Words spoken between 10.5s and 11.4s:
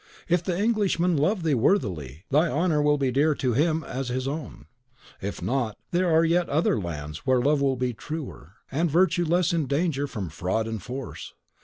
and force.